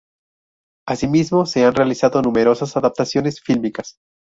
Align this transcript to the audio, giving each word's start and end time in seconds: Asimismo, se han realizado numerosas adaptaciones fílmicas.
Asimismo, 0.87 1.45
se 1.45 1.63
han 1.63 1.75
realizado 1.75 2.23
numerosas 2.23 2.75
adaptaciones 2.75 3.39
fílmicas. 3.39 3.99